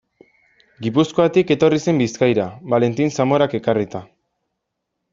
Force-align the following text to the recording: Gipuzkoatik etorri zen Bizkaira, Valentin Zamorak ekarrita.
Gipuzkoatik 0.85 1.53
etorri 1.57 1.79
zen 1.87 2.03
Bizkaira, 2.05 2.49
Valentin 2.75 3.17
Zamorak 3.19 3.57
ekarrita. 3.63 4.07